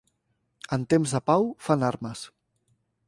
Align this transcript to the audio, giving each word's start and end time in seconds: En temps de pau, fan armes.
En 0.77 0.87
temps 0.93 1.13
de 1.17 1.21
pau, 1.27 1.45
fan 1.67 1.85
armes. 1.91 2.25